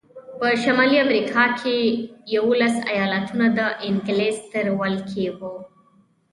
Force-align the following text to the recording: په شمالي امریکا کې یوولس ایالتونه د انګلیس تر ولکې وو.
په 0.39 0.47
شمالي 0.63 0.97
امریکا 1.05 1.43
کې 1.59 1.77
یوولس 2.35 2.75
ایالتونه 2.91 3.45
د 3.59 3.59
انګلیس 3.87 4.37
تر 4.51 4.65
ولکې 4.79 5.25
وو. 5.37 5.55